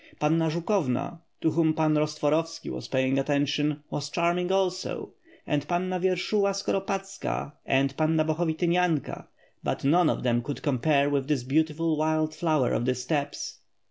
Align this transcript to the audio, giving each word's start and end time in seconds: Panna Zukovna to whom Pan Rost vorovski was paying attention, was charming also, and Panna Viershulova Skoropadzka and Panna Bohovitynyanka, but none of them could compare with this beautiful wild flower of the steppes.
Panna 0.19 0.49
Zukovna 0.49 1.19
to 1.41 1.51
whom 1.51 1.75
Pan 1.75 1.93
Rost 1.95 2.19
vorovski 2.21 2.71
was 2.71 2.87
paying 2.87 3.19
attention, 3.19 3.83
was 3.91 4.09
charming 4.09 4.51
also, 4.51 5.13
and 5.45 5.67
Panna 5.67 5.99
Viershulova 5.99 6.55
Skoropadzka 6.55 7.51
and 7.67 7.95
Panna 7.95 8.25
Bohovitynyanka, 8.25 9.27
but 9.63 9.83
none 9.83 10.09
of 10.09 10.23
them 10.23 10.41
could 10.41 10.63
compare 10.63 11.07
with 11.07 11.27
this 11.27 11.43
beautiful 11.43 11.95
wild 11.97 12.33
flower 12.33 12.71
of 12.73 12.85
the 12.85 12.95
steppes. 12.95 13.59